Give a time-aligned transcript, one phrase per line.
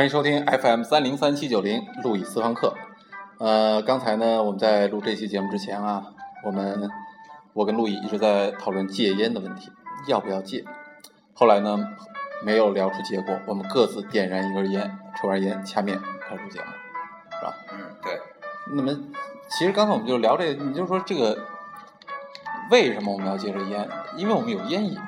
[0.00, 2.74] 欢迎收听 FM 三零三七九零路易私房课。
[3.36, 6.02] 呃，刚才呢，我们在录这期节目之前啊，
[6.42, 6.88] 我们
[7.52, 9.70] 我跟路易一直在讨论戒烟的问题，
[10.06, 10.64] 要不要戒？
[11.34, 11.86] 后来呢，
[12.42, 15.94] 没有聊出结果，我们各自点燃一根烟，抽完烟掐灭，
[16.26, 16.66] 开始录节目，
[17.38, 17.54] 是吧？
[17.70, 18.18] 嗯，对。
[18.74, 18.98] 那么，
[19.50, 21.38] 其实刚才我们就聊这个，你就说这个
[22.70, 23.86] 为什么我们要戒这烟？
[24.16, 24.98] 因为我们有烟瘾。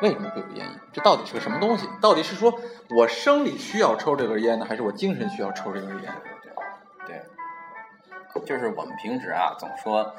[0.00, 0.80] 为什么会有烟瘾？
[0.92, 1.88] 这到底是个什么东西？
[2.00, 2.58] 到底是说
[2.90, 6.12] 我生理需要抽这根烟呢，还是我精神需要抽这根烟？
[7.06, 7.22] 对，
[8.34, 10.14] 对，就是我们平时啊，总说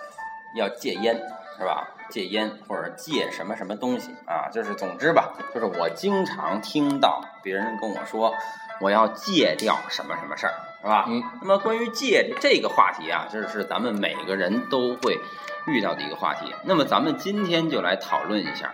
[0.55, 1.15] 要戒烟，
[1.57, 1.87] 是吧？
[2.09, 8.33] 戒烟或者戒什么什么东西啊，就是总之吧，就是我经常听到别人跟我说，
[8.79, 11.05] 我要戒掉什么什么事儿，是吧？
[11.07, 11.23] 嗯。
[11.41, 15.19] 那么关于戒这个话题啊，就是咱们每个人都会
[15.65, 16.53] 遇到的一个话题。
[16.63, 18.73] 那么咱们今天就来讨论一下。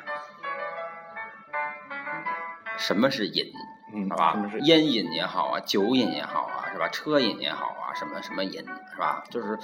[2.77, 3.51] 什么是瘾？
[3.93, 4.49] 嗯，是吧？
[4.63, 6.87] 烟瘾也好啊，酒瘾也好啊，是吧？
[6.89, 8.63] 车瘾也好啊，什么什么瘾，
[8.93, 9.23] 是吧？
[9.29, 9.57] 就是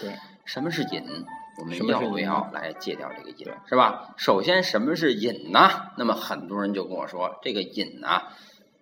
[0.45, 1.03] 什么是瘾？
[1.59, 3.47] 我们要不要来戒掉这个瘾？
[3.65, 4.13] 是吧？
[4.17, 5.91] 首先，什么是瘾呢？
[5.97, 8.21] 那么很多人就跟我说，这个瘾呢，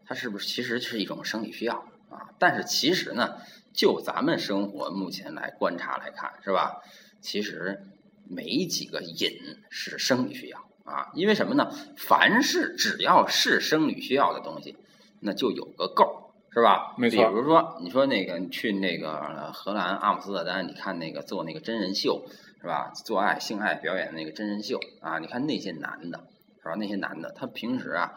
[0.06, 1.76] 它是不是其实是一种生理需要
[2.10, 2.34] 啊？
[2.40, 3.38] 但是其实呢，
[3.72, 6.82] 就咱们生活目前来观察来看，是吧？
[7.22, 7.82] 其实
[8.28, 9.30] 没几个瘾
[9.70, 10.60] 是生理需要。
[10.86, 11.70] 啊，因为什么呢？
[11.98, 14.78] 凡是只要是生理需要的东西，
[15.20, 16.96] 那就有个够，是吧？
[16.98, 17.30] 没错。
[17.30, 22.26] 比如说，你说那个你去那个荷兰阿姆斯特丹，你看那个做那个真人秀，
[22.62, 22.92] 是吧？
[23.04, 26.20] 做爱性爱表演的那个真人秀啊，你看那些男的，
[26.62, 26.76] 是吧？
[26.78, 28.14] 那些男的，他平时啊。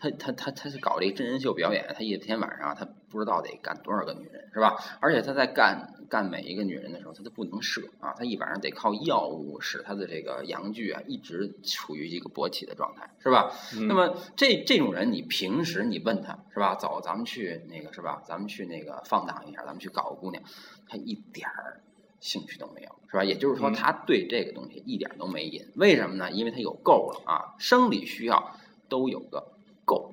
[0.00, 4.78] 他他他他是搞这个真人秀表演，他一天晚上他不知道得干多少个女人，是吧？
[5.00, 13.52] 而且他在干干每一个女人的时候，他都不能射啊，他一晚上得靠药物使他的这个阳具啊一直处于一个勃起的状态，是吧？
[13.88, 16.76] 那么这这种人，你平时你问他是吧？
[16.76, 18.22] 走，咱们去那个是吧？
[18.24, 20.40] 咱们去那个放荡一下，咱们去搞个姑娘，
[20.88, 21.82] 他一点儿
[22.20, 23.24] 兴趣都没有，是吧？
[23.24, 25.66] 也就是说，他对这个东西一点都没瘾。
[25.74, 26.30] 为什么呢？
[26.30, 28.56] 因为他有够了啊，生理需要
[28.88, 29.57] 都有个。
[29.88, 30.12] 够，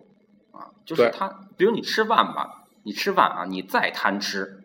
[0.53, 1.28] 啊，就是他，
[1.58, 4.63] 比如你吃饭吧，你吃饭啊，你再贪吃，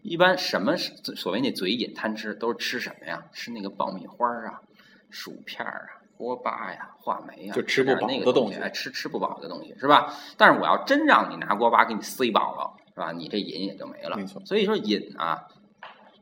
[0.00, 3.22] 一般什么所谓那嘴瘾贪吃，都是吃什么呀？
[3.32, 4.62] 吃那个爆米花啊，
[5.10, 10.14] 薯片啊，锅巴呀，话梅呀，就吃不饱那个东西，哎，吃吃不饱的东西是吧？
[10.38, 13.12] 但是我要真让你拿锅巴给你塞饱了，是吧？
[13.12, 14.16] 你这瘾也就没了。
[14.16, 14.40] 没错。
[14.46, 15.46] 所以说瘾啊，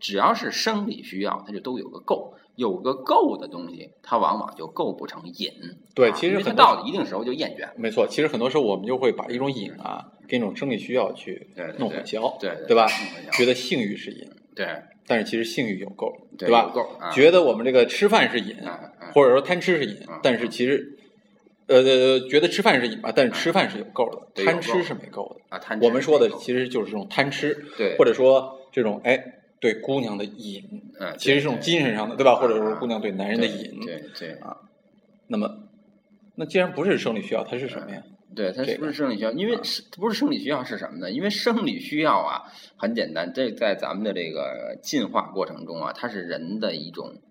[0.05, 2.35] 只要是生理需要，它就都有个够。
[2.57, 5.51] 有个够的东西，它往往就构不成瘾。
[5.95, 7.67] 对，其实很到了一定时候就厌倦。
[7.77, 11.49] 没错，其实很多时候我们就会把一种瘾啊，跟一种生理需要去
[11.79, 12.87] 弄混淆，对对吧？
[13.33, 14.69] 觉得性欲是瘾，对，
[15.07, 16.71] 但是其实性欲有够，对吧？
[16.73, 18.55] 够，觉得我们这个吃饭是瘾，
[19.15, 20.97] 或者说贪吃是瘾，但是其实，
[21.67, 25.57] 呃，觉得吃饭是瘾吧，但是吃饭是有够的，贪吃是没够的。
[25.57, 29.41] 啊，贪我们说的其实就是这种贪吃，对，或者说这种哎。
[29.65, 30.63] 对姑娘的瘾，
[31.01, 32.37] 嗯，其实是种精神上的，对吧？
[32.37, 34.55] 或者说姑娘对男人的瘾，对对啊。
[35.27, 35.49] 那么，
[36.35, 38.03] 那既然不是生理需要，它是什么呀？
[38.37, 41.11] 对，它不是生理需要，因为是不是生理需要是什么呢？
[41.11, 42.43] 因为生理需要啊，
[42.77, 47.23] 很简单，这在咱们的这个进化过程中啊，它是人的一种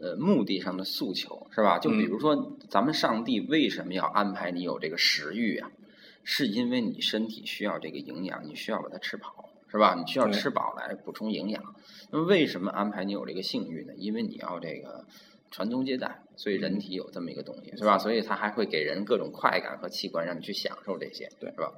[0.00, 1.78] 呃目的上的诉求，是吧？
[1.78, 5.70] 就比如说，咱们上帝为什么要安排你有这个食欲啊？
[6.24, 9.45] 是因为你身体需要这个营养，你需要把它吃饱。
[9.68, 9.94] 是吧？
[9.94, 11.62] 你需要吃饱来补充营养。
[12.10, 13.92] 那么为什么安排你有这个性欲呢？
[13.96, 15.04] 因为你要这个
[15.50, 17.98] 传宗接代，所以人体有这么一个东西，是吧？
[17.98, 21.72] 所以它还会给人各种快感和器官，让你去享受这些，对，是吧？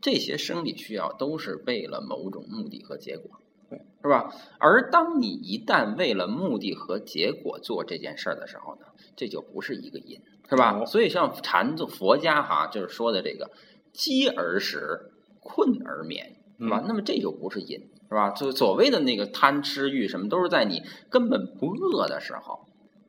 [0.00, 3.30] 这些生理需要都是为了某种目的和结果，
[3.70, 4.34] 对，是吧？
[4.58, 8.86] 而当你一旦为了目的和结果做这件事儿的时候呢，
[9.16, 10.20] 这就不是一个因，
[10.50, 10.84] 是吧？
[10.84, 13.50] 所以像禅宗佛家哈，就是说的这个
[13.92, 16.36] 饥而食，困而眠。
[16.62, 16.82] 是吧？
[16.86, 17.78] 那么这就不是瘾，
[18.08, 18.30] 是吧？
[18.30, 22.60] 就所谓的那个贪吃欲什么，都是在你根本不饿的时候，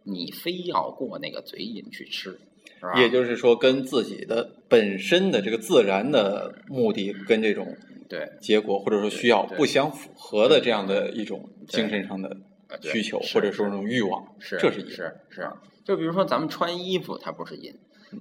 [0.04, 2.40] 你非要过那个嘴瘾去吃，
[2.80, 2.94] 是吧？
[3.00, 7.78] 也就是说，跟自己的本身的这个自然的目的跟这种
[8.10, 12.36] 对结果或者说需要不相符合的这样的一种精神上的
[12.82, 15.50] 需求或者说这种欲望，是这是是是。
[15.86, 17.74] 就比如说咱们穿衣服，它不是瘾，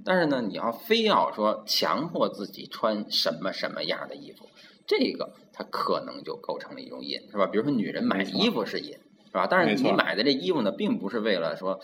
[0.05, 4.49] 但是呢，你要非要说强迫自己穿什么什么样的衣服。
[4.93, 7.47] 这个它可能就构成了一种瘾，是吧？
[7.47, 9.47] 比如说女人买衣服是瘾，是吧？
[9.51, 11.81] 但是你买的这衣服呢，并不是为了说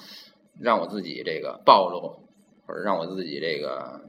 [0.61, 2.21] 让我自己这个暴露，
[2.67, 4.03] 或者让我自己这个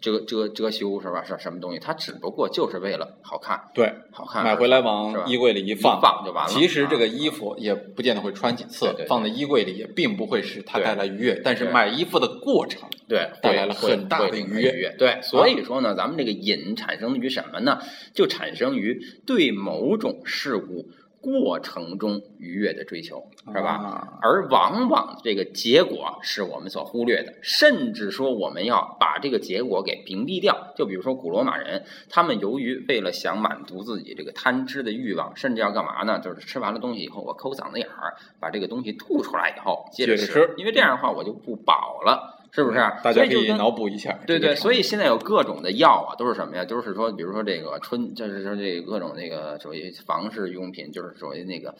[0.00, 1.22] 遮遮遮羞是吧？
[1.24, 1.78] 是什么东西？
[1.78, 6.50] 它只不过就是为了好看，对，好看买回来往衣柜里一一放，放就完了。
[6.50, 14.94] 其实这个啊衣服也不见得会穿几次，放在衣柜里也并不会使它带来愉悦，但是买衣服的过程，对，带来了很大的愉悦。
[14.98, 17.78] 对，所以说呢，咱们这个瘾产生于什么呢？
[18.14, 20.88] 就产生于对某种事物
[21.20, 23.70] 过程中愉悦的追求，是吧？
[23.70, 30.72] 啊而往往这个结果是我们所忽略的，甚至说我们要把这个结果给屏蔽掉。
[30.76, 36.18] 就比如说古罗马人，他们由于为了想满足自己这个贪吃的欲望，甚至要干嘛呢？
[36.20, 42.39] 就是吃完了东西以后，我抠嗓子眼儿，把这个东西吐出来以后接着吃，接着吃因为这样的话我就不饱了。
[42.52, 42.78] 是不是？
[43.02, 44.18] 大家可以脑补一下。
[44.26, 46.64] 对对，所以以现在有各种的药啊，都是什么呀？
[46.64, 51.74] 都是说，比如说这个春，就是说这个各种那个所谓房事用品，就是所谓那个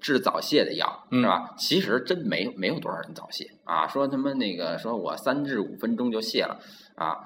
[0.00, 1.54] 治早泄的药，嗯是吧？
[1.56, 3.86] 其实真没没有多少人早泄啊。
[3.86, 6.58] 说他妈那个说我三至五分钟就泄了
[6.94, 7.18] 啊。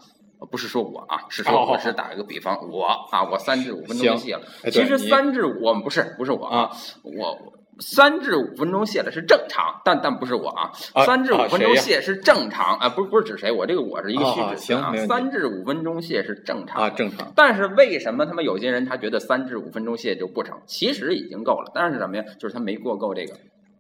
[0.51, 4.43] 不是说我啊，是说哦我是打一个比方，我啊，我三至五分钟就泄了。
[4.71, 6.71] 其实三至五，我们不是不是我啊，
[7.03, 7.39] 我
[7.81, 17.33] 三至五分钟泄了是正常，但但不是我啊，啊三至五啊分钟泄是正常啊，不是不是指谁，我这个我是一个啊虚指词啊三至五分钟泄是正常啊，正常。
[17.35, 20.59] 但是为什么他们有些人他觉得三至五分钟泄就不成？
[20.67, 22.25] 其实已经够了，但是什么呀？
[22.39, 23.35] 就是他没过够这个，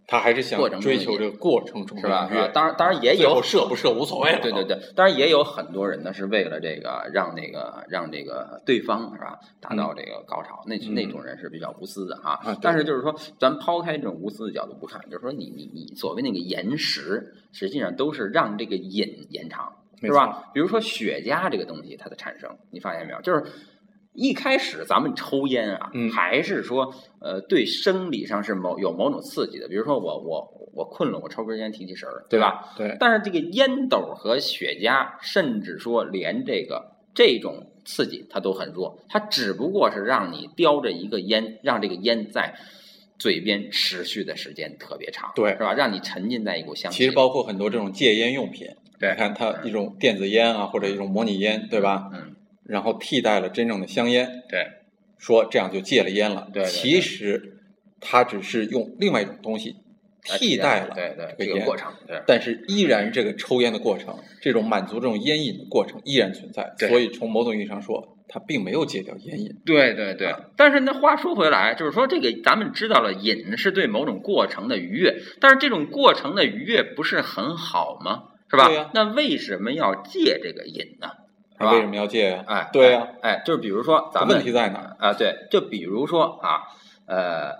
[0.06, 2.28] 他还是想追求这个过程中是吧？
[2.52, 4.40] 当然，当然也有射不射无所谓了。
[4.40, 12.38] 对对对，当然也有很多人呢是为了这个让那个让这个对方是吧达到这个高潮，那嗯那种人是比较无私的哈。
[12.44, 20.50] 啊对但是就是说，咱抛开这种无私的角度不看，就是说你你你所谓那个延时，实际上都是让这个瘾延长，是吧？
[20.52, 23.20] 比如说雪茄这个东西它的产生，你发现没有？
[23.22, 23.42] 就是。
[24.14, 29.68] 一开始咱们抽烟啊，嗯还是说，呃，对生理上是某有某种刺激的。
[29.68, 32.72] 比如说我我我困了，我抽根烟提提神儿，对吧？？
[32.76, 42.54] 对，但是这个烟斗和雪茄，甚至说连这个这种刺激它都很弱，它只不过是让你叼着一个烟，让这个烟在
[43.18, 45.72] 嘴边持续的时间特别长，对是吧？
[45.72, 46.98] 让你沉浸在一股香气。
[46.98, 48.68] 其实包括很多这种戒烟用品，
[49.00, 52.10] 对你看它一种电子烟啊，或者一种模拟烟，对吧？
[52.12, 52.34] 嗯，
[52.66, 54.66] 然后替代了真正的香烟，对
[55.18, 56.48] 说这样就戒了烟了。
[56.52, 57.58] 对对对其实
[58.00, 59.76] 它只是用另外一种东西
[60.22, 66.74] 替代了对对这个过程，对但是依然这个抽烟的过程，这种满足这种烟瘾的过程依然存在。
[66.78, 69.50] 对所以从某种意义上说，他并没有戒掉烟瘾。
[69.66, 78.24] 对对对，但是那话说回来，就是说这个咱们知道了，瘾是对某种过程的愉悦，但是这种过程的愉悦不是很好吗？
[78.50, 78.68] 是吧？
[78.68, 81.08] 对呀那为什么要戒这个瘾呢？
[81.58, 81.72] 是吧？
[81.72, 82.44] 为什么要戒呀？
[82.46, 84.96] 哎，对呀哎，哎，就是比如说咱们问题在哪儿？
[84.98, 86.62] 啊，对，就比如说啊，
[87.06, 87.52] 呃，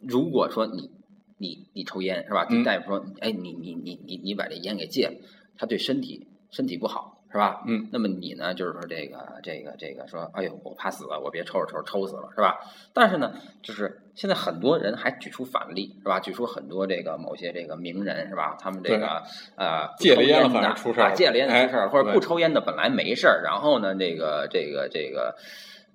[0.00, 0.90] 如果说你
[1.38, 2.46] 你你抽烟是吧？
[2.50, 5.14] 嗯大夫说，哎，你你你你你把这烟给戒了，
[5.56, 7.62] 他对身体身体不好是吧？
[7.66, 12.58] 嗯，那么你呢，就是说这个这个这个说，哎呦，我怕死了，我别抽着抽着抽死了是吧？
[12.92, 13.32] 但是呢，
[13.62, 16.18] 就是现在很多人还举出反例是吧？
[16.20, 18.56] 举出很多这个某些这个名人是吧？
[18.58, 19.22] 他们这个
[19.56, 25.36] 呃戒了烟了出事儿啊戒了烟哎出事儿了，或者不抽烟的本来没事儿，然后呢，这个这个这个。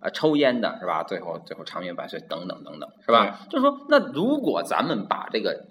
[0.01, 1.03] 啊，抽烟的是吧？
[1.03, 3.39] 最后最后长命百岁，等等等等，是吧？
[3.49, 5.65] 就是说，那如果咱们把这个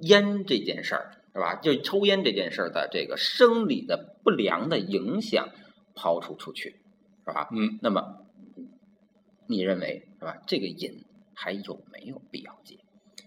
[0.00, 1.54] 烟这件事儿，是吧？
[1.56, 5.48] 就抽烟这件事儿的这个生理的不良的影响
[5.94, 6.70] 抛除出去，
[7.26, 7.48] 是吧？
[7.52, 8.26] 嗯，那么
[9.46, 10.38] 你认为是吧？
[10.46, 12.76] 这个瘾还有没有必要戒？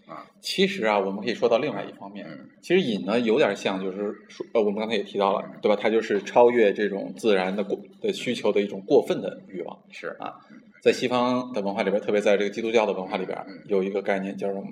[0.05, 5.77] 啊其实啊，我们可以说到另外一方面，嗯其实瘾呢有点像，就是说，呃，我们刚才也提到了，对吧？
[5.81, 9.79] 它就是超越这种自然的过的需求的一种过分的欲望。
[9.91, 10.35] 是啊
[10.81, 14.63] 在西方的文化里边，特别在这个基督教的文化里边嗯，有一个概念叫什么？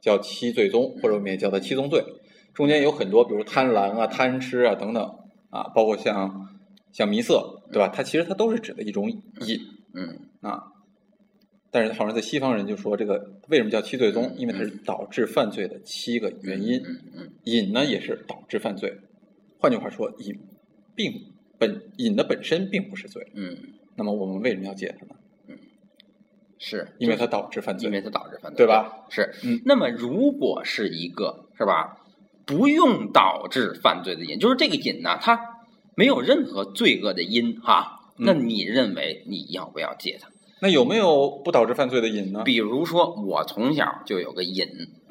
[0.00, 2.02] 叫七罪宗，或者我们也叫它七宗罪。
[2.60, 5.02] 中间有很多，比如贪婪啊、贪吃啊等等
[5.48, 6.46] 啊，包括像
[6.92, 7.88] 像迷色，对吧？
[7.88, 9.18] 它其实它都是指的一种瘾
[9.94, 10.64] 嗯啊。
[11.70, 14.34] 但是好像在西方人就说这个为什么叫七罪宗？
[14.36, 16.82] 因为它是导致犯罪的七个原因。
[16.84, 18.94] 嗯嗯瘾呢也是导致犯罪。
[19.58, 20.38] 换句话说，瘾
[20.94, 21.14] 并
[21.58, 23.26] 本瘾的本身并不是罪。
[23.34, 23.56] 嗯，
[23.96, 25.14] 那么我们为什么要戒它呢？
[26.58, 29.06] 是因为它导致犯罪，因为它导致犯罪，对吧？
[29.08, 31.99] 是，嗯那么如果是一个是吧，
[32.46, 35.40] 不用导致犯罪的瘾，就是这个瘾呢，它
[35.94, 38.26] 没有任何罪恶的因哈，嗯。
[38.26, 40.28] 那你认为你要不要戒它？
[40.62, 42.42] 那有没有不导致犯罪的瘾呢？
[42.44, 44.66] 比如说，我从小就有个瘾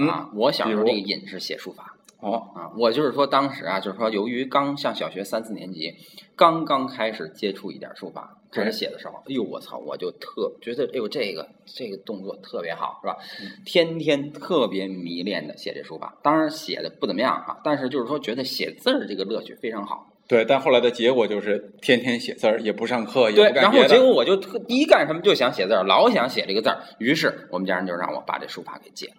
[0.07, 5.93] 啊，我小时候这个瘾是写书法好，啊，我就是说当时啊，就是说由于刚上小学三四年级，
[6.35, 13.17] 刚刚开始接触一点书法，开始写的时候，哎呦我操，我就特觉得哎呦这个这个动作特别好，是吧？
[13.65, 20.05] 天天特别迷恋的写这书法，当然写的不怎么样啊，但是就是说觉得写字儿这个乐趣非常好。
[20.27, 23.83] 对，但后来的结果就是天天写字儿，也不上课，也对，不干然后。
[23.87, 29.15] 结果我就特第一干什么就想写字儿，老想写这个字儿，于是我们家人就让我把这书法给戒了，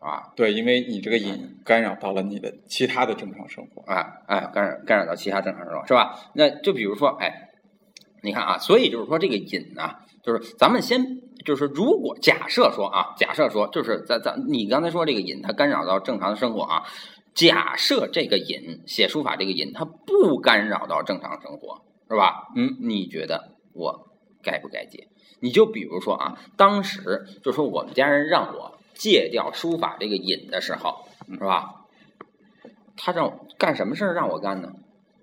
[0.00, 3.82] 啊对，因为你这个瘾干扰到了你的其他的正常生活。
[3.82, 6.18] 啊哎，干扰干扰到其他正常生活是吧？
[6.34, 7.50] 那就比如说，哎，
[8.22, 11.04] 你看啊，所以就是说这个瘾啊，就是咱们先
[11.44, 16.82] 就是如果假设说啊，假设说就是咱咱你刚才说这个瘾它干扰到正常的生活啊，
[17.34, 22.48] 假设这个瘾写书法这个瘾它不干扰到正常生活是吧？
[22.56, 24.08] 嗯，你觉得我
[24.42, 25.08] 该不该戒？
[25.42, 31.74] 你就比如说啊，当时就说我们家人让我戒掉书法这个瘾的时候，是吧？
[32.96, 34.72] 他让我干什么事儿让我干呢？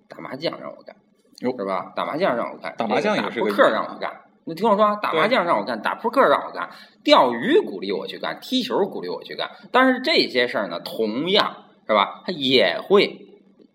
[0.09, 0.95] 打麻将让我干，
[1.41, 1.91] 哟是吧？
[1.95, 4.21] 打麻将让我干，打麻将也是扑克让我干。
[4.45, 6.69] 你听我说啊，打麻将让我干，打扑克让我干，
[7.03, 9.51] 钓鱼鼓励我去干，踢球鼓励我去干。
[9.71, 12.24] 但是这些事儿呢，同样是吧？
[12.25, 13.27] 它也会，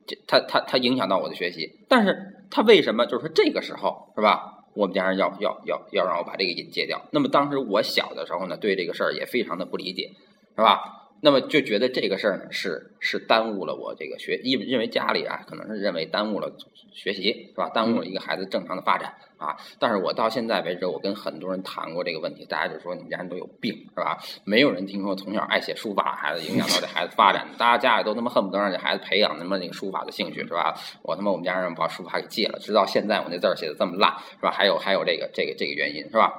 [0.07, 1.79] 这它它它影响到我的学习。
[1.89, 4.62] 但是他为什么就是说这个时候是吧？
[4.75, 7.03] 我们家人要要要要让我把这个瘾戒掉。
[7.11, 10.11] 那么当时我小的时候呢，对这个事儿也非常的不理解，
[10.57, 10.99] 是吧？
[11.25, 16.53] 那么就觉得这个事儿呢是是耽误了我这个学，因为认为家里啊可能是认为耽误了
[16.93, 17.69] 学习是吧？
[17.69, 19.57] 耽误了一个孩子正常的发展啊。
[19.79, 24.19] 但是我到现在为止，我跟很多人谈过这个问题，大家就说你们家人都有病是吧？
[24.45, 30.75] 没有人听说从小爱写书法孩子影响到这孩子发展，大家家里都他妈恨不得让这孩子培养他妈那个书法的兴趣是吧？
[31.03, 34.51] 我他妈我们家人把书法给戒了，直到现在我那字儿写的这么烂是吧？
[34.51, 36.33] 还有还有这个这个这个原因是吧？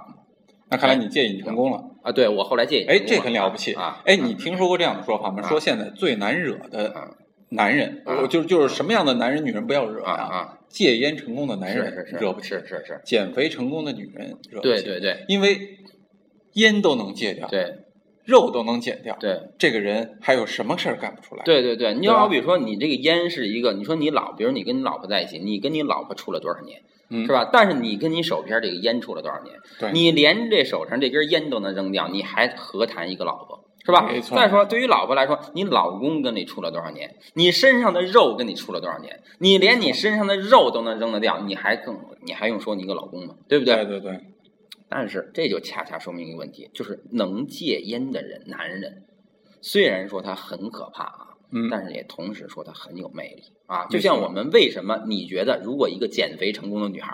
[0.69, 1.83] 那看来你戒瘾成功了。
[2.03, 4.01] 啊，对我后来戒瘾哎，这很了不起啊！
[4.05, 5.41] 哎，你听说过这样的说法吗？
[5.41, 7.07] 啊说现在最难惹的啊
[7.53, 10.57] 男人，啊我就就是什么样的男人、女人不要惹啊啊！
[10.69, 14.81] 戒烟成功的男人是是惹不起，是是是，减肥成功的女人惹不起。
[14.81, 15.77] 对对对因为
[16.53, 17.75] 烟都能戒掉，对
[18.25, 19.39] 肉都能减掉，对。
[19.59, 21.43] 这个人还有什么事儿干不出来？
[21.43, 27.31] 对对对，你好比说你这个烟是一个，你说你老，比如你跟你老婆在一起，你跟你老婆处了多少年，嗯，是？
[27.31, 27.49] 吧？
[27.51, 29.55] 但是你跟你手边这个烟处了多少年？
[29.79, 33.62] 对，你连这手上这根烟都能扔掉，你还何谈一个老婆？
[33.85, 34.21] 是吧没？
[34.21, 37.13] 错再说，对于老婆来说，你老公跟你处了多少年？
[37.33, 39.21] 你身上的肉跟你处了多少年？
[39.39, 43.35] 你连你身上的肉都能扔得掉，你还更你还用说你一个老公吗？
[43.47, 44.19] 对不对对对，
[44.87, 49.03] 但是这就恰恰说明一个问题，就是能戒烟的人，男人
[49.61, 53.85] 虽然说他很可怕啊，嗯，但是也同时说他很有魅力啊。
[53.87, 57.13] 就像我们为什么你觉得如果一个减肥成功的女孩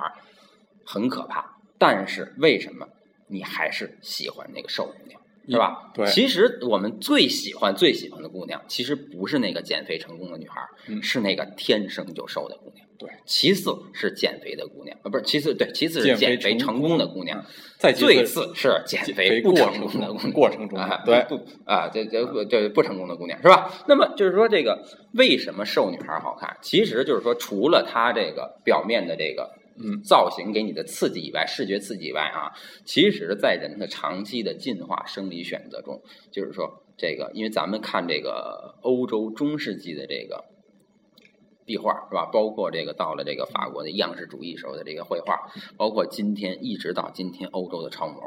[0.86, 2.88] 很可怕，但是为什么
[3.28, 5.20] 你还是喜欢那个瘦姑娘？
[5.50, 5.92] 是吧？
[5.94, 10.62] 对其实我们最喜欢、最喜欢的姑娘，其实不是那个减肥成功的女孩
[11.02, 12.86] 是那个天生就瘦的姑娘。
[12.98, 17.42] 对，其次是减肥的姑娘，啊，不是，其次对，其次是减肥成成功功的姑娘，
[17.78, 20.32] 再其最次次是减肥肥不过程成功的姑娘。
[20.34, 23.72] 过程中啊，对不啊，这这不这不成功的姑娘是吧？
[23.88, 26.58] 那么就是说，这个为什么瘦女孩好看？
[26.62, 29.59] 其实就是说，除了她这个表面的这个嗯
[30.04, 32.52] 造型给你的刺激以外，视觉刺激以外啊，
[32.86, 40.46] 其实在人的长期的进化生理选择中，就是说这个，因为咱们看这个欧洲中世纪的这个。
[41.66, 42.26] 壁画是吧？
[42.34, 45.38] 包括这个到了这个法国的样式主义时候的这个绘画，
[45.78, 48.20] 包括今天一直到今天欧洲的超模，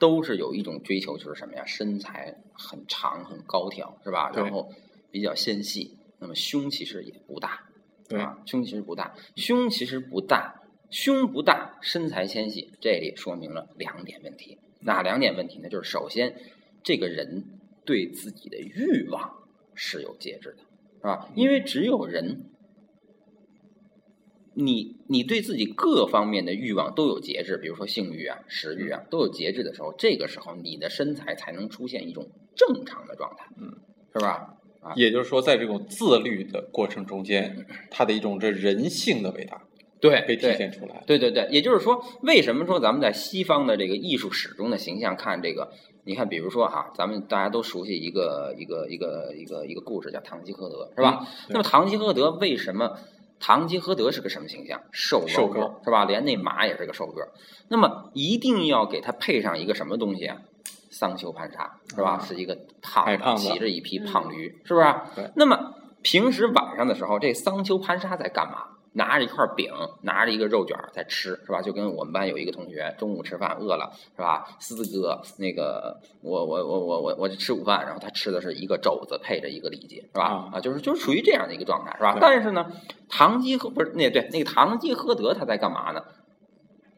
[0.00, 1.64] 都是有一种追求，就是什么呀？
[1.64, 4.32] 身材很长、很高挑，是吧？
[4.34, 4.68] 然后
[5.12, 7.60] 比较纤细，那么胸其实也不大，
[8.08, 10.57] 对啊，胸其实不大，胸其实不大，
[10.90, 14.58] 胸不大，身材纤细，这里说明了两点问题。
[14.80, 15.68] 哪两点问题呢？
[15.68, 16.34] 就是首先，
[16.82, 17.44] 这个人
[17.84, 19.32] 对自己的欲望
[19.74, 20.62] 是有节制的，
[20.98, 21.28] 是吧？
[21.34, 22.44] 因为只有人。
[24.60, 33.70] 你你对自己各方面的欲望都有节制，比如说性欲啊、食欲啊，都有节制的时候，这个时候你的身材才能出现一种正常的状态，嗯，
[34.12, 34.56] 是吧？
[34.96, 39.62] 也就是说，在这种自律的过程中间，他的一种这人性的伟大
[40.00, 41.02] 对，被体现出来。
[41.06, 45.70] 对对对，也就是说，为什么说咱们在西方的这个艺术史中的形象看这个？
[46.04, 51.18] 你看，比如说哈，咱们大家都熟悉一个一个一个一个一个故事，叫《堂吉诃德》，是吧？
[51.20, 52.96] 嗯那么堂吉诃德为什么？
[53.40, 54.80] 堂吉诃德是个什么形象？
[54.90, 56.04] 瘦瘦高个个是吧？
[56.06, 57.28] 连那马也是个瘦个。
[57.68, 60.38] 那么一定要给他配上一个什么东西啊？
[60.90, 62.12] 桑丘盘沙是吧？
[62.12, 64.86] 啊是一个胖胖骑着一匹胖驴，是不是？
[65.36, 68.64] 那么平时晚上的时候，这桑丘盘沙在干嘛？
[68.92, 71.62] 拿着一块饼，拿着一个肉卷在吃，是吧？
[71.62, 74.44] 就跟我们班有一个同学中午吃饭饿了，是吧？
[74.58, 80.24] 思哥，那个我我我我我我吃午饭，然后他吃的是一个肘子配着一个里脊，是吧？
[80.24, 82.18] 啊啊，就是就是属于这样的一个状态，是吧？
[82.20, 82.66] 但是呢，
[83.08, 86.02] 堂吉诃不是那对那个堂吉诃德他在干嘛呢？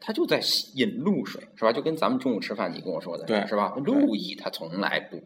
[0.03, 0.41] 他就在
[0.73, 1.71] 饮露水，是吧？
[1.71, 3.75] 就跟咱们中午吃饭你跟我说的对是吧？
[3.85, 5.21] 路易他从来不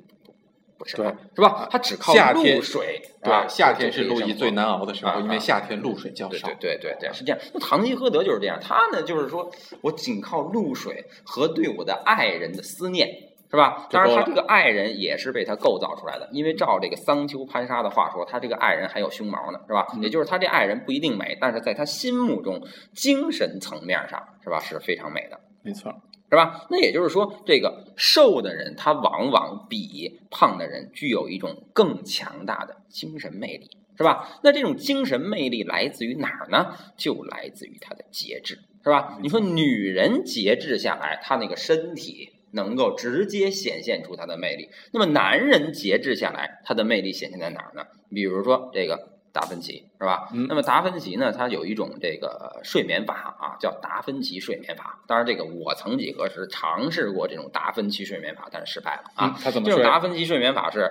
[0.77, 1.67] 不不吃对饭，是吧？
[1.72, 6.77] 他只靠露水，啊对，夏天是陆毅最难熬的时候，啊因为夏天露水较少对对。
[6.77, 7.39] 对对对，是这样。
[7.53, 9.50] 那堂吉诃德就是这样，他呢就是说
[9.82, 13.08] 我仅靠露水和对我的爱人的思念，
[13.50, 13.88] 是吧？
[13.89, 19.88] 当然，他这个爱人也是被他构造出来的，因为照这个桑丘潘沙的话说，他这个爱人还有胸毛呢，是吧？
[19.94, 22.62] 嗯也就是他这爱人不一定美，但是在他心目中，
[22.94, 25.39] 精神层面上是吧是非常美的。
[25.63, 25.91] 没错，
[26.36, 26.68] 是吧？
[26.70, 34.27] 那也就是说，这个瘦的人他往往比胖的人具有一种更强大的精神魅力，是吧？
[34.44, 36.75] 那这种精神魅力来自于哪儿呢？
[36.98, 39.18] 就来自于他的节制，是吧？
[39.22, 47.86] 你说女人节制下来，她那个身体能够直接显现出她的魅力，那么男人节制下来，他的魅力显现在哪儿呢？
[48.13, 50.30] 比如说这个达芬奇，是吧？
[50.34, 55.04] 嗯那么达芬奇呢，他有一种这个睡眠法啊，叫达芬奇睡眠法。
[55.06, 59.36] 当然，这个我曾几何时尝试过这种达芬奇睡眠法，但是失败了啊。
[59.36, 59.92] 嗯他怎么睡这种？
[59.92, 60.89] 达芬奇睡眠法是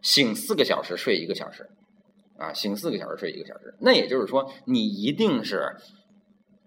[0.00, 1.68] 醒四个小时睡一个小时，
[2.38, 3.74] 啊，醒四个小时睡一个小时。
[3.78, 5.76] 那也就是说，你一定是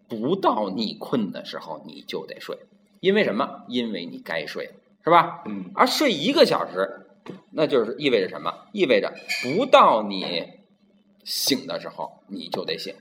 [0.08, 2.56] 不到你困的时候你就得睡，
[3.00, 3.66] 因为什么？
[3.68, 4.70] 因为你该睡，
[5.04, 5.42] 是吧？
[5.48, 7.08] 嗯，而睡一个小时，
[7.52, 8.54] 那就是意味着什么？
[8.72, 9.12] 意味着
[9.42, 10.55] 不到你
[11.26, 12.94] 醒的时候你就得醒，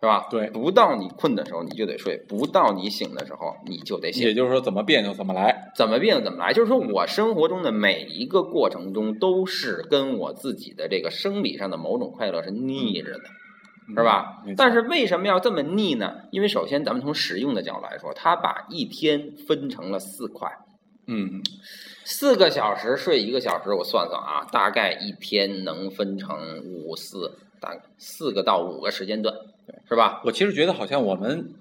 [0.00, 0.28] 是吧？
[0.30, 4.26] 对不到你困的时候你就得睡，不到你醒的时候你就得醒。
[4.26, 5.70] 也就是说，怎么变就怎么来。
[5.76, 13.24] 怎么病怎么来，就是说我生活中的每一个过程中都是跟我自己的这个生理上的某种快乐是逆着的。
[13.92, 14.44] 是吧？
[14.56, 16.14] 但是为什么要这么逆呢？
[16.30, 20.48] 因为首先，咱们从实用的角度来说，它把一天分成了四块，
[21.12, 21.42] 嗯，
[22.04, 29.34] 四个小时睡一个小时，我算算啊，大概一天能分成五四，大概四个到五个时间段，
[29.88, 30.22] 是吧？
[30.24, 31.52] 我其实觉得好像我们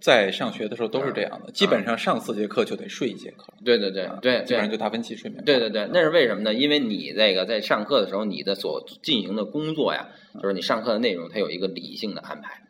[0.00, 5.44] 在上学的时候都是这样的，基本上上四节课就得睡一节课，对对对对对基本上就达芬奇睡眠。
[5.44, 6.52] 对对对，那是为什么呢？
[6.52, 10.08] 因为你这个在上课的时候，你的所进行的工作呀，
[10.42, 12.62] 就是你上课的内容，它有一个理性的安排，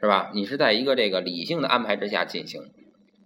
[0.00, 0.30] 是吧？
[0.34, 2.62] 你是在一个这个理性的安排之下进行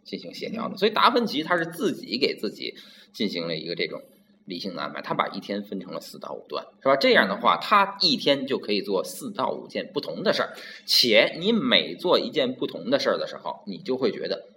[0.04, 0.76] 进行协调的。
[0.76, 2.74] 所以达芬奇他是自己给自己
[3.12, 4.00] 进行了一个这种
[4.46, 6.96] 理性的安排，他把一天分成了四到五段，是吧？
[6.96, 10.54] 这样的话，他一天就可以做四到五件不同的事儿，
[10.86, 14.48] 且你每做一件不同的事儿的时候，你就会觉得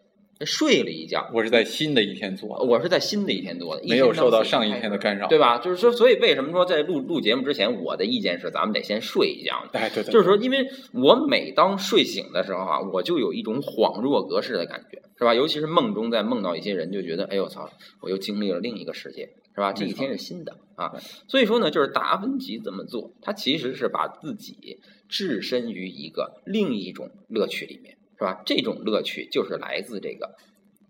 [0.45, 1.29] 睡了一觉。
[1.33, 5.27] 我是在新的一天做的，我是在新的一天做的，没有受到上一天天的干扰。
[5.27, 5.57] 对吧？
[5.57, 9.69] 就是说，所以为什么说在录录节目之前，我的意见是咱们得先睡一觉呢？
[9.73, 15.33] 哎，对对，就是说，因为我每当睡醒的时候啊，我就有一种恍若隔世的感觉，是吧？
[15.33, 17.69] 尤其是梦中在梦到一些人，就觉得，哎呦我操，
[18.01, 19.73] 我又经历了另一个世界，是吧？
[19.73, 20.91] 这一天是新的啊。
[21.27, 24.79] 所以说呢，就是达芬奇这么做，他其实是把自己
[25.09, 28.41] 置身于一个另一种乐趣里面，是吧？
[28.45, 30.35] 这种乐趣就是来自这个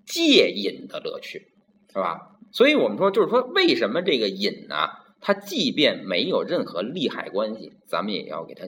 [0.05, 1.47] 戒瘾的乐趣，
[1.89, 2.19] 是吧？
[2.51, 4.89] 所以我们说，就是说，为什么这个瘾呢？
[5.19, 8.67] 它即便没有任何利害关系，咱们也要给它。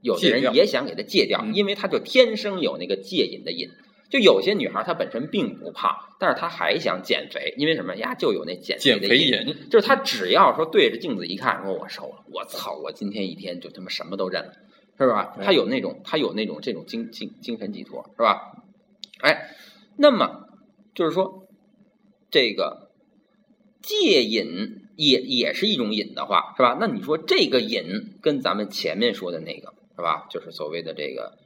[0.00, 3.68] 有的人也想给它戒掉，嗯因为他就天生有那个戒瘾的瘾。
[4.08, 8.14] 就有些女孩她本身并不胖，但是她还想减肥，因为什么呀？
[8.14, 8.78] 就有那减。
[8.78, 14.52] 肥瘾，就是她只要说对着镜子一看，说我瘦了，我操，我今天一天就他妈什么都认了，
[14.98, 15.36] 是吧？
[15.42, 18.64] 他有那种，他有那种这种精精精神寄托，是吧？
[19.20, 19.54] 哎，
[19.96, 20.48] 那么
[20.94, 21.46] 就是说，
[22.30, 22.90] 这个
[23.82, 26.76] 戒瘾也也是一种瘾的话，是吧？
[26.80, 30.26] 那你说这个瘾跟咱们前面说的那个是吧？
[30.30, 31.36] 就是所谓的这个，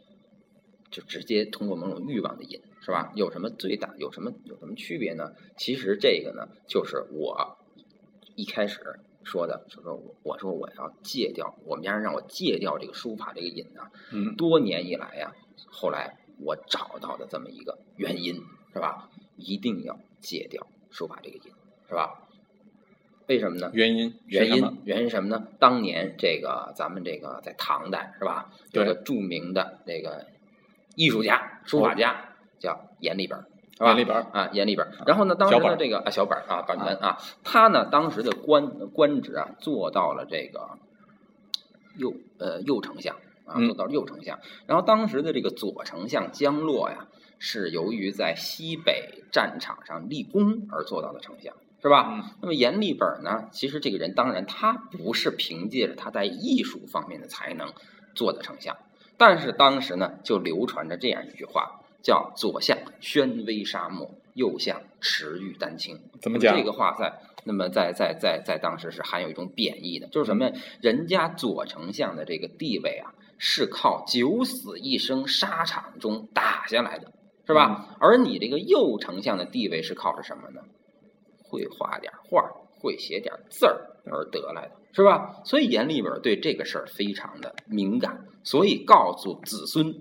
[0.91, 3.13] 就直接通过某种欲望的瘾，是吧？
[3.15, 5.33] 有什么最大有什么有什么区别呢？
[5.57, 7.59] 其实这个呢，就是我
[8.37, 8.81] 一开始
[9.31, 15.33] 说的，就是说我我说我要戒掉，我们家人让我戒掉这个书法这个瘾啊，嗯，多年以来呀、
[15.67, 18.35] 后来我找到的这么一个原因，
[18.73, 19.09] 是吧？
[19.37, 21.53] 一定要戒掉书法这个瘾，
[21.89, 22.27] 是吧？
[23.29, 23.71] 为什么呢？
[23.73, 25.47] 原因原因原因什么呢？
[25.61, 30.27] 当年这个咱们这个在唐代是吧，有个著名的这个
[30.97, 33.39] 艺术家、书法家叫阎立本
[33.85, 33.89] 儿，是吧？
[33.91, 34.93] 阎立本啊，阎立本。
[35.07, 40.79] 然后呢，当时的这个啊小本啊，本本啊，他呢当时的官官职啊做到了这个
[41.97, 43.17] 右呃右丞相
[43.47, 44.39] 啊，嗯做到右丞相。
[44.67, 52.07] 然后当时的这个左丞相江洛呀，是由于在西北战场上立功而做到的丞相，是吧？
[52.11, 57.73] 嗯那么阎立本呢，其实这个人当然他不是凭借着他在艺术方面的才能
[58.15, 58.77] 做的丞相，
[59.17, 65.99] 但是当时呢就流传着这样一句话，叫“左相宣威沙漠，右相持玉丹青”。
[66.21, 67.13] 怎么讲这个话在
[67.45, 70.53] 那么在在在在当时是含有一种贬义的，就是什么呀？
[70.81, 77.13] 人家左丞相的这个地位啊，是靠九死一生沙场中打下来的，
[77.47, 77.97] 是吧？
[77.99, 80.61] 而你这个右丞相的地位是靠着什么呢？
[81.43, 85.41] 会画点画，会写点字儿而得来的，是吧？
[85.45, 89.93] 所以阎立本对这个事儿非常的敏感，所以告诉子孙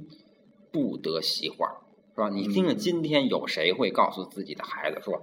[0.72, 1.68] 不得习画，
[2.20, 2.30] 是吧？
[2.30, 5.22] 你听听，今天有谁会告诉自己的孩子说，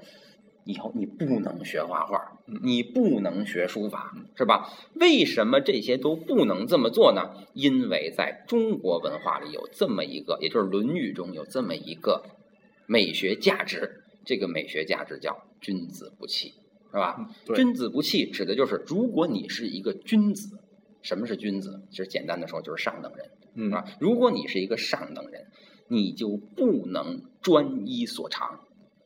[0.65, 4.73] 以后你不能学画画，你不能学书法，是吧？
[4.95, 7.35] 为什么这些都不能这么做呢？
[7.53, 12.25] 因为在中国文化里有这么一个，也就是《论语》中有这么一个
[12.87, 16.55] 美学价值，这个美学价值叫君子不器。
[16.93, 17.29] 是吧？
[17.55, 20.49] 君子不器指的就是，如果你是一个君子，
[21.03, 21.83] 什么是君子？
[21.91, 23.85] 其实简单的说就是上等人，是吧？
[24.01, 25.45] 如果你是一个上等人，
[25.89, 28.61] 你就不能专一所长，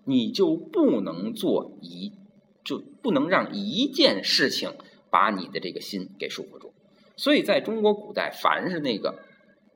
[0.04, 2.12] 你就不能做一，
[2.64, 4.72] 就不能让一件事情
[5.10, 6.72] 把你的这个心给束缚住。
[7.16, 9.18] 所以在中国古代，凡是那个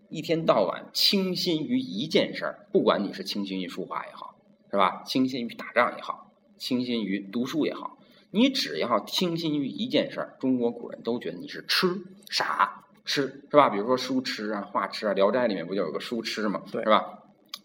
[0.08, 4.36] 一天到晚倾心于一件事儿，不管你是倾心于书画也好，
[4.70, 5.02] 是吧？
[5.04, 7.98] 倾心于打仗也好，倾心于读书也好。
[8.30, 13.68] 你只要倾心于一件事儿，中国古人都觉得你是痴傻痴，是吧？
[13.68, 16.62] 比如说书痴啊、画痴啊，《聊斋》里面不就有个书痴嘛？
[16.72, 17.20] 对，是吧？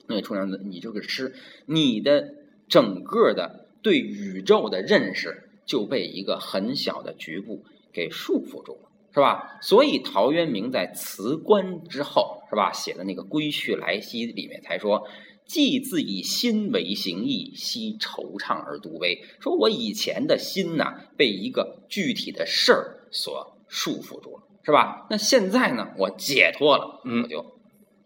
[0.08, 1.34] 那出娘子，你这个痴，
[1.66, 2.34] 你的
[2.68, 9.60] 整个的对宇宙的认识就被一个很小的局部给束缚住了，是吧？
[9.62, 12.72] 所以陶渊明在辞官之后，是吧？
[12.74, 15.08] 写的那个《归去来兮》里面才说。
[15.46, 19.20] 既自以心为形役，悉惆怅而独悲。
[19.40, 25.08] 说我以前的心呐，被一个具体的事儿所束缚住了，是吧？
[25.10, 27.40] 那现在呢，我解脱了，嗯，我就，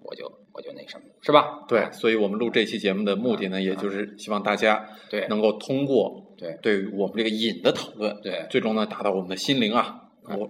[0.01, 1.65] 我就，我就那什么，是吧？
[1.67, 10.49] 对，所以我们录这期节目的目的呢，也就是希望大家对能够通过对对于我们这个瘾的讨论，对，最终呢，达到我们的心灵啊，能够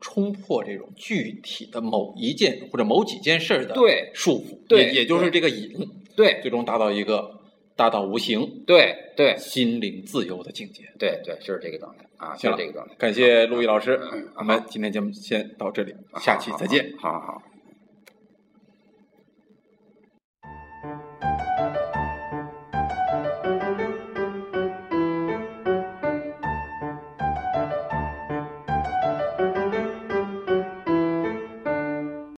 [0.00, 5.76] 冲破这种具体的某一件或者某几件事的对束缚，对，也就是这个瘾。
[6.14, 7.37] 对，最终达到一个
[7.78, 10.82] 大道无形，对对，心灵自由的境界。
[10.98, 12.92] 对对，就是这个状态啊，就是，这个状态。
[12.98, 14.00] 感谢陆毅老师，
[14.34, 16.92] 我们今天节目先到这里，下期再见。
[16.98, 17.42] 好好好。